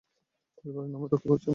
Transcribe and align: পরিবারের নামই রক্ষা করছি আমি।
পরিবারের 0.57 0.91
নামই 0.91 1.05
রক্ষা 1.05 1.29
করছি 1.29 1.45
আমি। 1.45 1.49